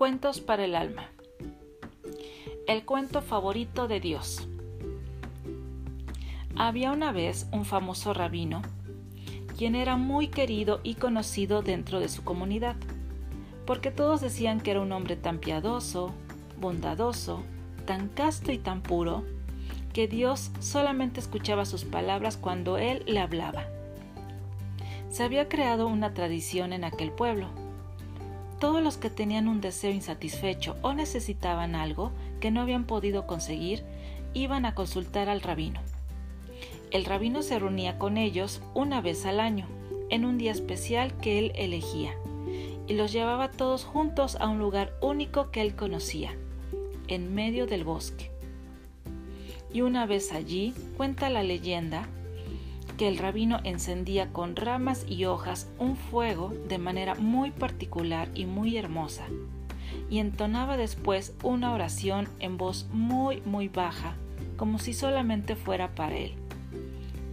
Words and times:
Cuentos 0.00 0.40
para 0.40 0.64
el 0.64 0.76
alma. 0.76 1.10
El 2.66 2.86
cuento 2.86 3.20
favorito 3.20 3.86
de 3.86 4.00
Dios. 4.00 4.48
Había 6.56 6.92
una 6.92 7.12
vez 7.12 7.46
un 7.52 7.66
famoso 7.66 8.14
rabino, 8.14 8.62
quien 9.58 9.74
era 9.74 9.98
muy 9.98 10.28
querido 10.28 10.80
y 10.84 10.94
conocido 10.94 11.60
dentro 11.60 12.00
de 12.00 12.08
su 12.08 12.24
comunidad, 12.24 12.76
porque 13.66 13.90
todos 13.90 14.22
decían 14.22 14.62
que 14.62 14.70
era 14.70 14.80
un 14.80 14.90
hombre 14.92 15.16
tan 15.16 15.38
piadoso, 15.38 16.14
bondadoso, 16.58 17.42
tan 17.84 18.08
casto 18.08 18.52
y 18.52 18.56
tan 18.58 18.80
puro, 18.80 19.22
que 19.92 20.08
Dios 20.08 20.50
solamente 20.60 21.20
escuchaba 21.20 21.66
sus 21.66 21.84
palabras 21.84 22.38
cuando 22.38 22.78
él 22.78 23.02
le 23.06 23.20
hablaba. 23.20 23.66
Se 25.10 25.24
había 25.24 25.50
creado 25.50 25.88
una 25.88 26.14
tradición 26.14 26.72
en 26.72 26.84
aquel 26.84 27.12
pueblo. 27.12 27.48
Todos 28.60 28.82
los 28.82 28.98
que 28.98 29.08
tenían 29.08 29.48
un 29.48 29.62
deseo 29.62 29.90
insatisfecho 29.90 30.76
o 30.82 30.92
necesitaban 30.92 31.74
algo 31.74 32.12
que 32.40 32.50
no 32.50 32.60
habían 32.60 32.84
podido 32.84 33.26
conseguir, 33.26 33.82
iban 34.34 34.66
a 34.66 34.74
consultar 34.74 35.30
al 35.30 35.40
rabino. 35.40 35.80
El 36.90 37.06
rabino 37.06 37.42
se 37.42 37.58
reunía 37.58 37.98
con 37.98 38.18
ellos 38.18 38.60
una 38.74 39.00
vez 39.00 39.24
al 39.24 39.40
año, 39.40 39.66
en 40.10 40.26
un 40.26 40.36
día 40.36 40.52
especial 40.52 41.16
que 41.22 41.38
él 41.38 41.52
elegía, 41.54 42.12
y 42.86 42.94
los 42.94 43.12
llevaba 43.12 43.50
todos 43.50 43.84
juntos 43.84 44.36
a 44.38 44.48
un 44.48 44.58
lugar 44.58 44.92
único 45.00 45.50
que 45.50 45.62
él 45.62 45.74
conocía, 45.74 46.34
en 47.08 47.34
medio 47.34 47.66
del 47.66 47.84
bosque. 47.84 48.30
Y 49.72 49.80
una 49.80 50.04
vez 50.04 50.32
allí, 50.32 50.74
cuenta 50.98 51.30
la 51.30 51.42
leyenda, 51.44 52.08
que 53.00 53.08
el 53.08 53.16
rabino 53.16 53.60
encendía 53.64 54.30
con 54.30 54.56
ramas 54.56 55.06
y 55.08 55.24
hojas 55.24 55.70
un 55.78 55.96
fuego 55.96 56.52
de 56.68 56.76
manera 56.76 57.14
muy 57.14 57.50
particular 57.50 58.28
y 58.34 58.44
muy 58.44 58.76
hermosa, 58.76 59.24
y 60.10 60.18
entonaba 60.18 60.76
después 60.76 61.32
una 61.42 61.72
oración 61.72 62.28
en 62.40 62.58
voz 62.58 62.88
muy 62.92 63.40
muy 63.46 63.68
baja, 63.68 64.16
como 64.58 64.78
si 64.78 64.92
solamente 64.92 65.56
fuera 65.56 65.94
para 65.94 66.14
él. 66.14 66.34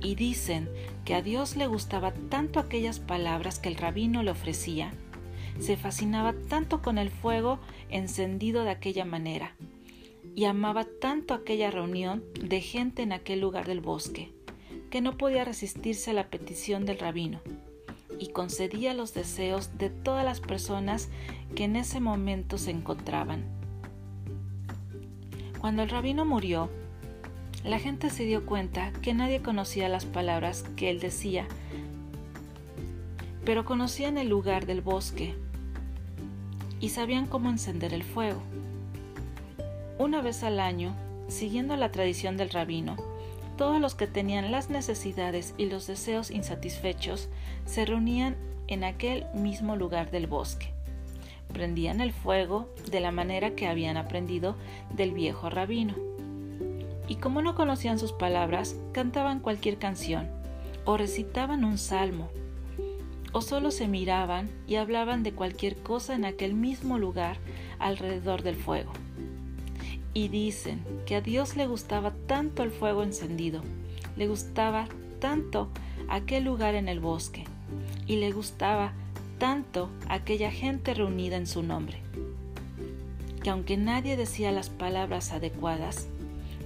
Y 0.01 0.15
dicen 0.15 0.69
que 1.03 1.15
a 1.15 1.21
Dios 1.21 1.57
le 1.57 1.67
gustaba 1.67 2.13
tanto 2.13 2.61
aquellas 2.61 3.01
palabras 3.01 3.59
que 3.59 3.67
el 3.67 3.75
rabino 3.75 4.23
le 4.23 4.31
ofrecía, 4.31 4.93
se 5.59 5.75
fascinaba 5.75 6.33
tanto 6.47 6.81
con 6.81 6.97
el 6.97 7.09
fuego 7.09 7.59
encendido 7.89 8.63
de 8.63 8.69
aquella 8.69 9.03
manera, 9.03 9.53
y 10.33 10.45
amaba 10.45 10.85
tanto 11.01 11.33
aquella 11.33 11.71
reunión 11.71 12.23
de 12.41 12.61
gente 12.61 13.01
en 13.01 13.11
aquel 13.11 13.41
lugar 13.41 13.67
del 13.67 13.81
bosque, 13.81 14.31
que 14.89 15.01
no 15.01 15.17
podía 15.17 15.45
resistirse 15.45 16.11
a 16.11 16.13
la 16.13 16.27
petición 16.27 16.85
del 16.85 16.99
rabino 16.99 17.41
y 18.19 18.27
concedía 18.27 18.93
los 18.93 19.13
deseos 19.13 19.77
de 19.77 19.89
todas 19.89 20.25
las 20.25 20.39
personas 20.39 21.09
que 21.55 21.65
en 21.65 21.75
ese 21.75 21.99
momento 21.99 22.57
se 22.57 22.71
encontraban. 22.71 23.43
Cuando 25.59 25.83
el 25.83 25.89
rabino 25.89 26.25
murió, 26.25 26.69
la 27.63 27.79
gente 27.79 28.09
se 28.09 28.23
dio 28.23 28.45
cuenta 28.45 28.93
que 29.01 29.13
nadie 29.13 29.41
conocía 29.41 29.89
las 29.89 30.05
palabras 30.05 30.63
que 30.75 30.89
él 30.89 30.99
decía, 30.99 31.47
pero 33.43 33.65
conocían 33.65 34.17
el 34.17 34.29
lugar 34.29 34.65
del 34.65 34.81
bosque 34.81 35.35
y 36.79 36.89
sabían 36.89 37.25
cómo 37.25 37.49
encender 37.49 37.93
el 37.93 38.03
fuego. 38.03 38.41
Una 39.97 40.21
vez 40.21 40.43
al 40.43 40.59
año, 40.59 40.95
siguiendo 41.27 41.75
la 41.75 41.91
tradición 41.91 42.37
del 42.37 42.49
rabino, 42.49 42.95
todos 43.57 43.81
los 43.81 43.95
que 43.95 44.07
tenían 44.07 44.51
las 44.51 44.69
necesidades 44.69 45.53
y 45.57 45.65
los 45.65 45.87
deseos 45.87 46.31
insatisfechos 46.31 47.27
se 47.65 47.85
reunían 47.85 48.37
en 48.67 48.83
aquel 48.83 49.25
mismo 49.33 49.75
lugar 49.75 50.11
del 50.11 50.27
bosque. 50.27 50.71
Prendían 51.51 51.99
el 51.99 52.13
fuego 52.13 52.69
de 52.89 52.99
la 52.99 53.11
manera 53.11 53.55
que 53.55 53.67
habían 53.67 53.97
aprendido 53.97 54.55
del 54.93 55.11
viejo 55.11 55.49
rabino. 55.49 55.95
Y 57.07 57.15
como 57.15 57.41
no 57.41 57.55
conocían 57.55 57.99
sus 57.99 58.13
palabras, 58.13 58.75
cantaban 58.91 59.39
cualquier 59.39 59.77
canción, 59.77 60.29
o 60.85 60.97
recitaban 60.97 61.63
un 61.63 61.77
salmo, 61.77 62.29
o 63.31 63.41
solo 63.41 63.71
se 63.71 63.87
miraban 63.87 64.49
y 64.67 64.75
hablaban 64.75 65.23
de 65.23 65.33
cualquier 65.33 65.77
cosa 65.77 66.15
en 66.15 66.25
aquel 66.25 66.53
mismo 66.53 66.97
lugar 66.97 67.37
alrededor 67.79 68.43
del 68.43 68.55
fuego 68.55 68.91
y 70.17 70.29
dicen 70.29 70.83
que 71.05 71.15
a 71.15 71.21
Dios 71.21 71.55
le 71.55 71.67
gustaba 71.67 72.11
tanto 72.25 72.63
el 72.63 72.71
fuego 72.71 73.03
encendido, 73.03 73.61
le 74.15 74.27
gustaba 74.27 74.87
tanto 75.19 75.69
aquel 76.09 76.43
lugar 76.43 76.73
en 76.73 76.87
el 76.87 76.99
bosque 76.99 77.43
y 78.07 78.15
le 78.15 78.31
gustaba 78.31 78.93
tanto 79.37 79.91
aquella 80.09 80.49
gente 80.49 80.95
reunida 80.95 81.37
en 81.37 81.45
su 81.45 81.61
nombre, 81.61 82.01
que 83.43 83.51
aunque 83.51 83.77
nadie 83.77 84.17
decía 84.17 84.51
las 84.51 84.71
palabras 84.71 85.33
adecuadas, 85.33 86.07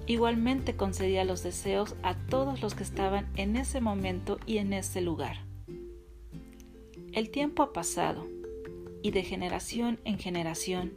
igualmente 0.07 0.77
concedía 0.77 1.25
los 1.25 1.43
deseos 1.43 1.95
a 2.03 2.13
todos 2.13 2.61
los 2.61 2.73
que 2.73 2.83
estaban 2.83 3.27
en 3.35 3.57
ese 3.57 3.81
momento 3.81 4.39
y 4.45 4.59
en 4.59 4.71
ese 4.71 5.01
lugar. 5.01 5.39
El 7.11 7.29
tiempo 7.29 7.63
ha 7.63 7.73
pasado 7.73 8.25
y 9.03 9.11
de 9.11 9.23
generación 9.23 9.99
en 10.05 10.19
generación 10.19 10.93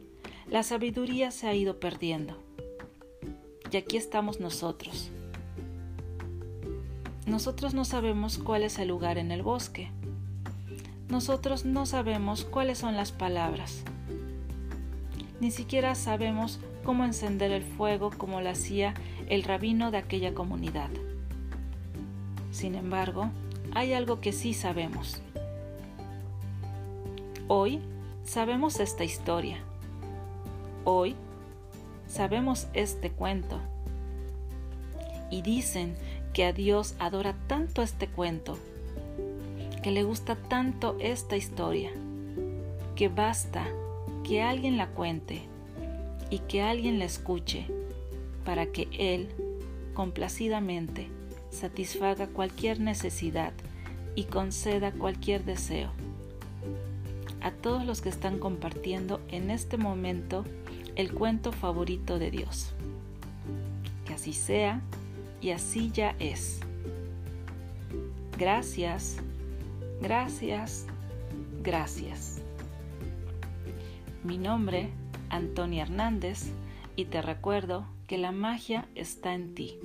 la 0.47 0.63
sabiduría 0.63 1.31
se 1.31 1.47
ha 1.47 1.53
ido 1.53 1.81
perdiendo 1.81 2.44
y 3.71 3.77
aquí 3.77 3.97
estamos 3.97 4.39
nosotros. 4.39 5.11
Nosotros 7.25 7.73
no 7.73 7.85
sabemos 7.85 8.37
cuál 8.37 8.63
es 8.63 8.77
el 8.77 8.89
lugar 8.89 9.17
en 9.17 9.31
el 9.31 9.41
bosque. 9.41 9.89
Nosotros 11.09 11.65
no 11.65 11.85
sabemos 11.85 12.45
cuáles 12.45 12.77
son 12.77 12.95
las 12.95 13.11
palabras. 13.11 13.83
Ni 15.39 15.51
siquiera 15.51 15.95
sabemos 15.95 16.59
cómo 16.83 17.03
encender 17.03 17.51
el 17.51 17.63
fuego 17.63 18.11
como 18.15 18.41
lo 18.41 18.49
hacía 18.49 18.93
el 19.27 19.43
rabino 19.43 19.91
de 19.91 19.97
aquella 19.97 20.33
comunidad. 20.33 20.89
Sin 22.51 22.75
embargo, 22.75 23.29
hay 23.73 23.93
algo 23.93 24.21
que 24.21 24.31
sí 24.31 24.53
sabemos. 24.53 25.21
Hoy 27.47 27.81
sabemos 28.23 28.79
esta 28.79 29.03
historia. 29.03 29.57
Hoy 30.83 31.15
sabemos 32.15 32.67
este 32.73 33.11
cuento. 33.11 33.59
Y 35.29 35.41
dicen 35.41 35.95
que 36.33 36.45
a 36.45 36.53
Dios 36.53 36.95
adora 36.97 37.35
tanto 37.47 37.81
este 37.81 38.07
cuento, 38.07 38.57
que 39.83 39.91
le 39.91 40.03
gusta 40.03 40.35
tanto 40.35 40.95
esta 40.99 41.35
historia, 41.35 41.91
que 42.95 43.09
basta 43.09 43.67
que 44.23 44.41
alguien 44.41 44.77
la 44.77 44.87
cuente 44.87 45.41
y 46.29 46.39
que 46.39 46.61
alguien 46.61 46.99
la 46.99 47.05
escuche 47.05 47.67
para 48.45 48.67
que 48.67 48.87
Él, 48.97 49.27
complacidamente, 49.93 51.09
satisfaga 51.49 52.27
cualquier 52.27 52.79
necesidad 52.79 53.51
y 54.15 54.23
conceda 54.23 54.93
cualquier 54.93 55.43
deseo. 55.43 55.89
A 57.41 57.51
todos 57.51 57.85
los 57.85 57.99
que 57.99 58.09
están 58.09 58.39
compartiendo 58.39 59.19
en 59.27 59.51
este 59.51 59.77
momento 59.77 60.45
el 60.95 61.13
cuento 61.13 61.51
favorito 61.51 62.19
de 62.19 62.31
Dios. 62.31 62.73
Que 64.05 64.13
así 64.13 64.33
sea 64.33 64.81
y 65.41 65.51
así 65.51 65.91
ya 65.91 66.15
es. 66.19 66.59
Gracias, 68.37 69.17
gracias, 70.01 70.85
gracias. 71.61 72.41
Mi 74.23 74.37
nombre, 74.37 74.89
Antonia 75.29 75.83
Hernández, 75.83 76.51
y 76.95 77.05
te 77.05 77.21
recuerdo 77.21 77.85
que 78.07 78.17
la 78.17 78.31
magia 78.31 78.87
está 78.95 79.33
en 79.33 79.53
ti. 79.53 79.77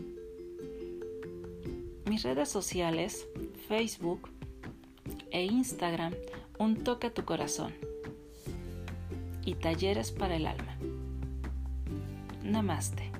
Mis 2.08 2.22
redes 2.22 2.48
sociales, 2.48 3.26
Facebook 3.68 4.30
e 5.30 5.44
Instagram, 5.44 6.14
un 6.58 6.76
toque 6.76 7.08
a 7.08 7.14
tu 7.14 7.24
corazón. 7.24 7.72
Y 9.44 9.54
talleres 9.54 10.10
para 10.10 10.36
el 10.36 10.46
alma. 10.46 10.69
Namaste. 12.50 13.19